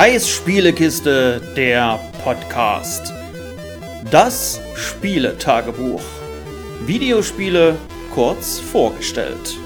[0.00, 3.12] Kais Spielekiste, der Podcast.
[4.12, 6.00] Das Spieletagebuch.
[6.86, 7.74] Videospiele
[8.14, 9.58] kurz vorgestellt.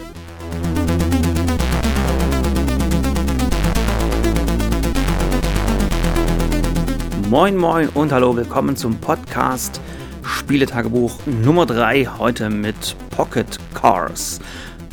[7.28, 9.82] Moin moin und hallo, willkommen zum Podcast
[10.22, 14.40] Spieletagebuch Nummer 3, heute mit Pocket Cars.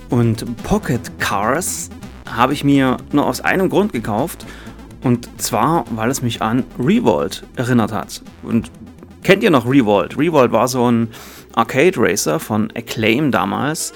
[0.09, 1.89] Und Pocket Cars
[2.25, 4.45] habe ich mir nur aus einem Grund gekauft,
[5.03, 8.21] und zwar, weil es mich an Revolt erinnert hat.
[8.43, 8.71] Und
[9.23, 10.17] kennt ihr noch Revolt?
[10.17, 11.09] Revolt war so ein
[11.53, 13.93] Arcade Racer von Acclaim damals,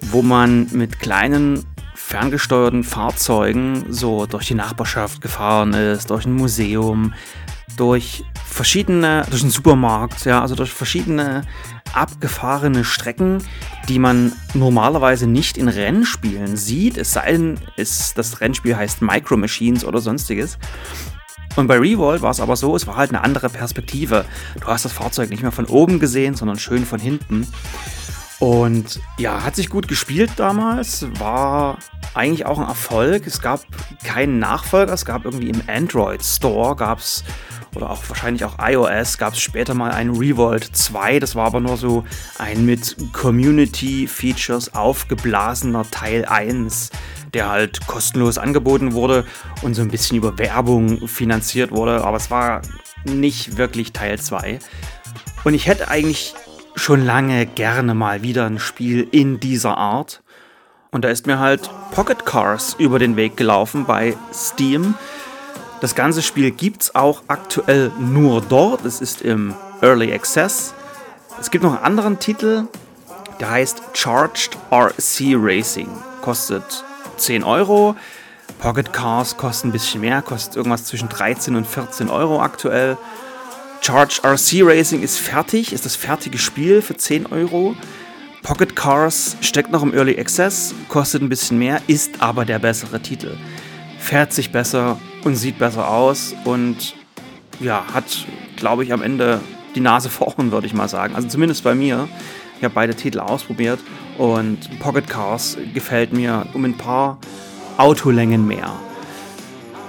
[0.00, 1.64] wo man mit kleinen
[1.94, 7.14] ferngesteuerten Fahrzeugen so durch die Nachbarschaft gefahren ist, durch ein Museum,
[7.76, 11.42] durch verschiedene, durch einen Supermarkt, ja, also durch verschiedene
[11.92, 13.42] abgefahrene Strecken,
[13.88, 19.36] die man normalerweise nicht in Rennspielen sieht, es sei denn, es, das Rennspiel heißt Micro
[19.36, 20.58] Machines oder sonstiges.
[21.56, 24.26] Und bei Revolt war es aber so, es war halt eine andere Perspektive.
[24.60, 27.46] Du hast das Fahrzeug nicht mehr von oben gesehen, sondern schön von hinten.
[28.38, 31.78] Und ja, hat sich gut gespielt damals, war
[32.12, 33.26] eigentlich auch ein Erfolg.
[33.26, 33.64] Es gab
[34.04, 37.24] keinen Nachfolger, es gab irgendwie im Android Store, gab es
[37.76, 41.20] oder auch wahrscheinlich auch iOS gab es später mal ein Revolt 2.
[41.20, 42.04] Das war aber nur so
[42.38, 46.90] ein mit Community-Features aufgeblasener Teil 1,
[47.34, 49.24] der halt kostenlos angeboten wurde
[49.62, 52.02] und so ein bisschen über Werbung finanziert wurde.
[52.02, 52.62] Aber es war
[53.04, 54.58] nicht wirklich Teil 2.
[55.44, 56.34] Und ich hätte eigentlich
[56.74, 60.22] schon lange gerne mal wieder ein Spiel in dieser Art.
[60.90, 64.94] Und da ist mir halt Pocket Cars über den Weg gelaufen bei Steam.
[65.80, 68.84] Das ganze Spiel gibt es auch aktuell nur dort.
[68.86, 70.72] Es ist im Early Access.
[71.38, 72.66] Es gibt noch einen anderen Titel,
[73.40, 75.88] der heißt Charged RC Racing.
[76.22, 76.84] Kostet
[77.18, 77.94] 10 Euro.
[78.58, 82.96] Pocket Cars kosten ein bisschen mehr, kostet irgendwas zwischen 13 und 14 Euro aktuell.
[83.82, 87.76] Charged RC Racing ist fertig, ist das fertige Spiel für 10 Euro.
[88.42, 93.00] Pocket Cars steckt noch im Early Access, kostet ein bisschen mehr, ist aber der bessere
[93.00, 93.36] Titel.
[93.98, 96.94] Fährt sich besser, und sieht besser aus und
[97.58, 98.04] ja, hat,
[98.54, 99.40] glaube ich, am Ende
[99.74, 101.14] die Nase vorn, würde ich mal sagen.
[101.16, 102.08] Also zumindest bei mir.
[102.58, 103.80] Ich habe beide Titel ausprobiert
[104.16, 107.18] und Pocket Cars gefällt mir um ein paar
[107.76, 108.72] Autolängen mehr.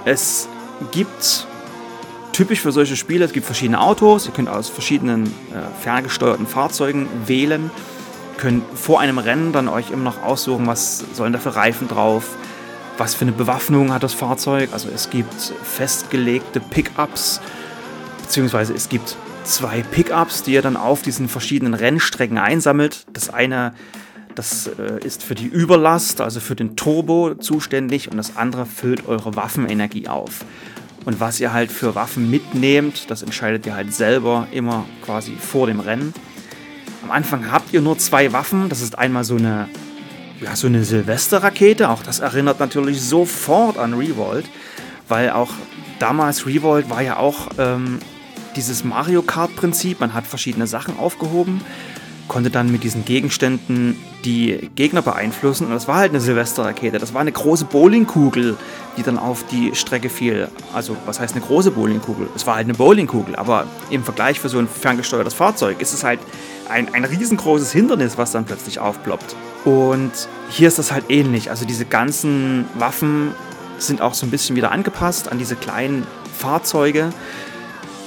[0.04, 0.48] Es
[0.90, 1.46] gibt
[2.32, 7.08] typisch für solche Spiele, es gibt verschiedene Autos, ihr könnt aus verschiedenen äh, ferngesteuerten Fahrzeugen
[7.26, 7.70] wählen,
[8.36, 12.36] könnt vor einem Rennen dann euch immer noch aussuchen, was sollen da für Reifen drauf,
[12.98, 14.70] was für eine Bewaffnung hat das Fahrzeug.
[14.72, 17.40] Also es gibt festgelegte Pickups,
[18.22, 23.06] beziehungsweise es gibt zwei Pickups, die ihr dann auf diesen verschiedenen Rennstrecken einsammelt.
[23.12, 23.72] Das eine,
[24.34, 29.06] das äh, ist für die Überlast, also für den Turbo zuständig und das andere füllt
[29.06, 30.44] eure Waffenenergie auf.
[31.04, 35.66] Und was ihr halt für Waffen mitnehmt, das entscheidet ihr halt selber immer quasi vor
[35.66, 36.12] dem Rennen.
[37.02, 38.68] Am Anfang habt ihr nur zwei Waffen.
[38.68, 39.68] Das ist einmal so eine
[40.40, 41.88] ja, so eine Silvesterrakete.
[41.88, 44.46] Auch das erinnert natürlich sofort an Revolt,
[45.08, 45.52] weil auch
[45.98, 47.98] damals Revolt war ja auch ähm,
[48.56, 50.00] dieses Mario Kart-Prinzip.
[50.00, 51.60] Man hat verschiedene Sachen aufgehoben,
[52.28, 55.66] konnte dann mit diesen Gegenständen die Gegner beeinflussen.
[55.66, 56.98] Und das war halt eine Silvesterrakete.
[56.98, 58.56] Das war eine große Bowlingkugel,
[58.96, 60.48] die dann auf die Strecke fiel.
[60.72, 62.28] Also, was heißt eine große Bowlingkugel?
[62.36, 66.04] Es war halt eine Bowlingkugel, aber im Vergleich für so ein ferngesteuertes Fahrzeug ist es
[66.04, 66.20] halt
[66.68, 69.34] ein, ein riesengroßes Hindernis, was dann plötzlich aufploppt.
[69.64, 70.12] Und
[70.50, 71.50] hier ist das halt ähnlich.
[71.50, 73.32] Also diese ganzen Waffen
[73.78, 76.06] sind auch so ein bisschen wieder angepasst an diese kleinen
[76.36, 77.10] Fahrzeuge.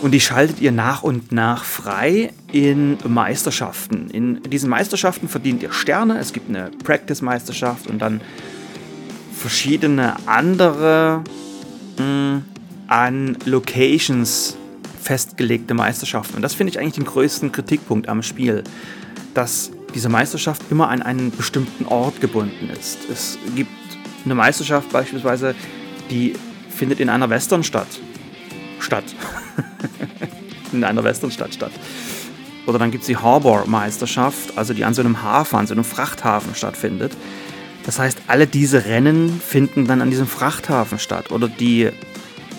[0.02, 4.10] Und die schaltet ihr nach und nach frei in Meisterschaften.
[4.10, 6.18] In diesen Meisterschaften verdient ihr Sterne.
[6.18, 8.20] Es gibt eine Practice-Meisterschaft und dann
[9.32, 11.24] verschiedene andere
[11.98, 12.46] mh, hm,
[12.88, 14.58] an Locations
[15.02, 16.36] festgelegte Meisterschaften.
[16.36, 18.64] Und das finde ich eigentlich den größten Kritikpunkt am Spiel,
[19.34, 22.98] dass diese Meisterschaft immer an einen bestimmten Ort gebunden ist.
[23.10, 23.72] Es gibt
[24.26, 25.56] eine Meisterschaft beispielsweise,
[26.10, 26.34] die
[26.70, 28.00] findet in einer Westernstadt
[28.80, 29.06] statt.
[30.74, 31.72] in einer Westernstadt statt.
[32.68, 35.84] Oder dann gibt es die Harbor-Meisterschaft, also die an so einem Hafen, an so einem
[35.84, 37.14] Frachthafen stattfindet.
[37.86, 41.32] Das heißt, alle diese Rennen finden dann an diesem Frachthafen statt.
[41.32, 41.90] Oder die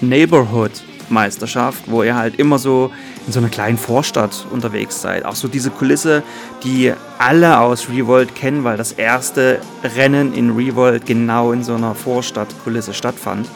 [0.01, 0.73] Neighborhood
[1.09, 2.91] Meisterschaft, wo ihr halt immer so
[3.27, 5.25] in so einer kleinen Vorstadt unterwegs seid.
[5.25, 6.23] Auch so diese Kulisse,
[6.65, 11.95] die alle aus Revolt kennen, weil das erste Rennen in Revolt genau in so einer
[11.95, 13.47] Vorstadtkulisse stattfand.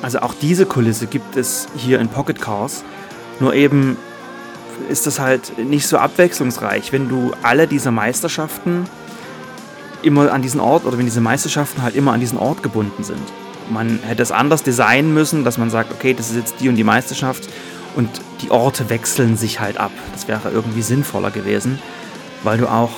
[0.00, 2.84] Also auch diese Kulisse gibt es hier in Pocket Cars.
[3.40, 3.96] Nur eben
[4.88, 8.86] ist das halt nicht so abwechslungsreich, wenn du alle diese Meisterschaften
[10.02, 13.20] immer an diesen Ort oder wenn diese Meisterschaften halt immer an diesen Ort gebunden sind.
[13.68, 16.76] man hätte es anders designen müssen, dass man sagt, okay, das ist jetzt die und
[16.76, 17.48] die Meisterschaft
[17.94, 18.08] und
[18.42, 19.92] die Orte wechseln sich halt ab.
[20.12, 21.78] Das wäre irgendwie sinnvoller gewesen,
[22.42, 22.90] weil du auch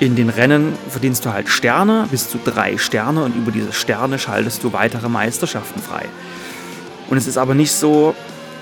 [0.00, 4.18] in den Rennen verdienst du halt Sterne, bis zu drei Sterne und über diese Sterne
[4.18, 6.06] schaltest du weitere Meisterschaften frei.
[7.08, 8.14] Und es ist aber nicht so,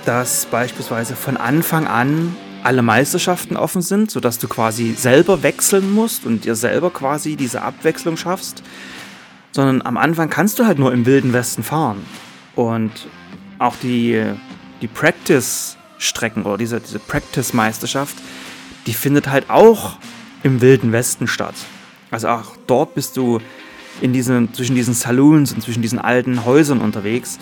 [0.06, 6.24] dass beispielsweise von Anfang an alle Meisterschaften offen sind, sodass du quasi selber wechseln musst
[6.24, 8.62] und dir selber quasi diese Abwechslung schaffst,
[9.52, 12.04] sondern am Anfang kannst du halt nur im Wilden Westen fahren.
[12.54, 12.92] Und
[13.58, 14.22] auch die,
[14.80, 18.16] die Practice-Strecken oder diese, diese Practice-Meisterschaft,
[18.86, 19.98] die findet halt auch
[20.42, 21.54] im Wilden Westen statt.
[22.10, 23.40] Also auch dort bist du
[24.00, 27.38] in diesen, zwischen diesen Saloons und zwischen diesen alten Häusern unterwegs.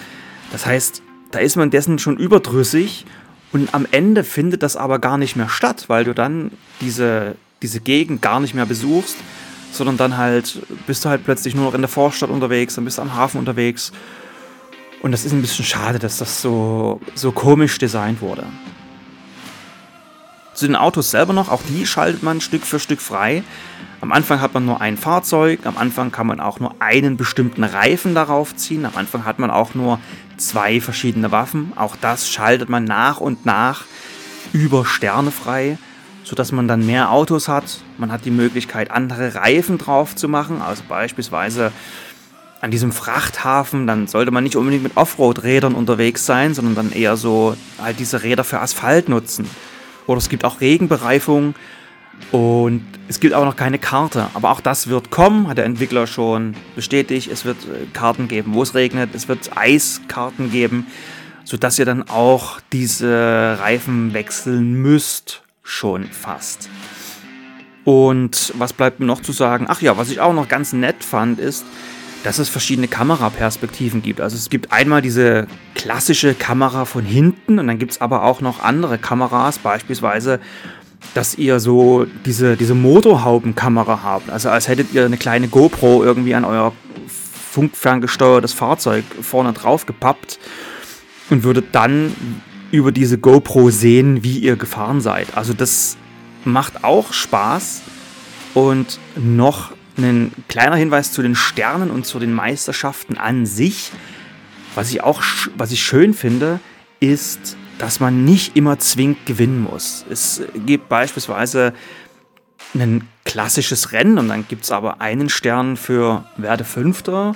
[0.53, 1.03] Das heißt,
[1.35, 3.05] da ist man dessen schon überdrüssig
[3.53, 7.81] und am Ende findet das aber gar nicht mehr statt, weil du dann diese, diese
[7.81, 9.17] Gegend gar nicht mehr besuchst,
[9.73, 12.99] sondern dann halt bist du halt plötzlich nur noch in der Vorstadt unterwegs, dann bist
[12.99, 13.93] du am Hafen unterwegs.
[15.03, 18.45] Und das ist ein bisschen schade, dass das so, so komisch designt wurde.
[20.55, 23.43] Zu den Autos selber noch, auch die schaltet man Stück für Stück frei.
[24.01, 27.65] Am Anfang hat man nur ein Fahrzeug, am Anfang kann man auch nur einen bestimmten
[27.65, 29.99] Reifen darauf ziehen, am Anfang hat man auch nur
[30.37, 31.73] zwei verschiedene Waffen.
[31.75, 33.85] Auch das schaltet man nach und nach
[34.53, 35.77] über Sterne frei,
[36.23, 37.81] sodass man dann mehr Autos hat.
[37.99, 41.73] Man hat die Möglichkeit, andere Reifen drauf zu machen, also beispielsweise
[42.61, 47.17] an diesem Frachthafen, dann sollte man nicht unbedingt mit Offroad-Rädern unterwegs sein, sondern dann eher
[47.17, 49.51] so halt diese Räder für Asphalt nutzen.
[50.07, 51.55] Oder es gibt auch Regenbereifung
[52.33, 54.29] und es gibt auch noch keine Karte.
[54.35, 57.31] Aber auch das wird kommen, hat der Entwickler schon bestätigt.
[57.31, 59.15] Es wird äh, Karten geben, wo es regnet.
[59.15, 60.87] Es wird Eiskarten geben,
[61.45, 65.43] sodass ihr dann auch diese Reifen wechseln müsst.
[65.63, 66.69] Schon fast.
[67.85, 69.67] Und was bleibt mir noch zu sagen?
[69.69, 71.65] Ach ja, was ich auch noch ganz nett fand, ist,
[72.23, 74.21] dass es verschiedene Kameraperspektiven gibt.
[74.21, 78.41] Also es gibt einmal diese klassische Kamera von hinten und dann gibt es aber auch
[78.41, 80.41] noch andere Kameras, beispielsweise,
[81.13, 84.31] dass ihr so diese, diese Motorhaubenkamera habt.
[84.31, 86.73] Also als hättet ihr eine kleine GoPro irgendwie an euer
[87.53, 90.39] funkferngesteuertes Fahrzeug vorne drauf gepappt
[91.31, 92.15] und würdet dann
[92.73, 95.37] über diese GoPro sehen, wie ihr gefahren seid.
[95.37, 95.97] Also das
[96.45, 97.83] macht auch Spaß
[98.55, 103.93] und noch ein kleiner Hinweis zu den Sternen und zu den Meisterschaften an sich.
[104.75, 105.23] Was ich auch
[105.57, 106.59] was ich schön finde,
[107.05, 110.05] ist, dass man nicht immer zwingend gewinnen muss.
[110.11, 111.75] Es gibt beispielsweise
[112.75, 117.35] ein klassisches Rennen und dann gibt es aber einen Stern für werde Fünfter,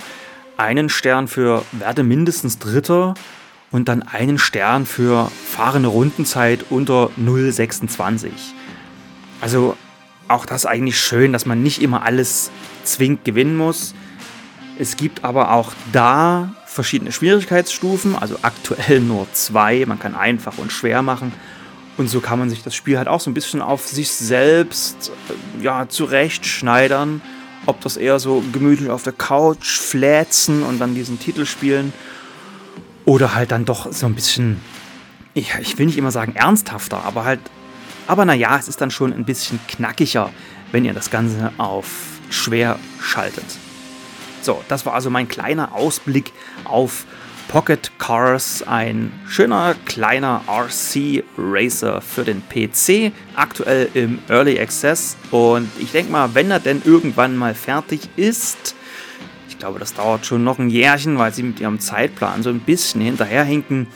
[0.57, 3.13] einen Stern für werde mindestens Dritter
[3.71, 8.29] und dann einen Stern für fahrende Rundenzeit unter 0,26.
[9.41, 9.77] Also
[10.27, 12.51] auch das eigentlich schön, dass man nicht immer alles
[12.83, 13.93] zwingend gewinnen muss.
[14.77, 19.83] Es gibt aber auch da verschiedene Schwierigkeitsstufen, also aktuell nur zwei.
[19.85, 21.33] Man kann einfach und schwer machen.
[21.97, 25.11] Und so kann man sich das Spiel halt auch so ein bisschen auf sich selbst
[25.29, 27.21] äh, ja, zurechtschneidern.
[27.65, 31.91] Ob das eher so gemütlich auf der Couch fläzen und dann diesen Titel spielen.
[33.05, 34.61] Oder halt dann doch so ein bisschen,
[35.33, 37.41] ich, ich will nicht immer sagen ernsthafter, aber halt
[38.09, 40.31] aber naja, es ist dann schon ein bisschen knackiger,
[40.71, 41.85] wenn ihr das Ganze auf
[42.31, 43.45] schwer schaltet.
[44.41, 46.31] So, das war also mein kleiner Ausblick
[46.63, 47.05] auf
[47.49, 55.17] Pocket Cars, ein schöner kleiner RC Racer für den PC, aktuell im Early Access.
[55.31, 58.75] Und ich denke mal, wenn er denn irgendwann mal fertig ist,
[59.49, 62.59] ich glaube, das dauert schon noch ein Jährchen, weil sie mit ihrem Zeitplan so ein
[62.59, 63.87] bisschen hinterherhinken,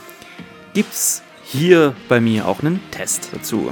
[0.73, 3.71] gibt es hier bei mir auch einen Test dazu.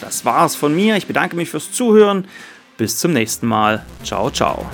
[0.00, 0.96] Das war's von mir.
[0.96, 2.26] Ich bedanke mich fürs Zuhören.
[2.76, 3.86] Bis zum nächsten Mal.
[4.02, 4.66] Ciao, ciao.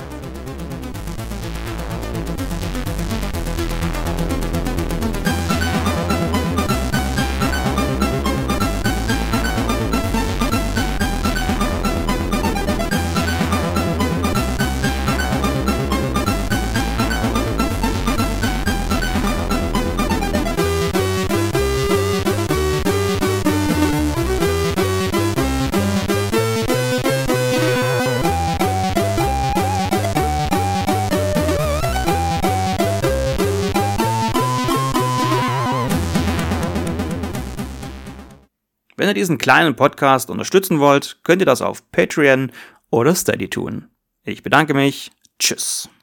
[39.09, 42.51] Ihr diesen kleinen Podcast unterstützen wollt, könnt ihr das auf Patreon
[42.89, 43.89] oder Steady tun.
[44.23, 45.11] Ich bedanke mich.
[45.39, 45.89] Tschüss.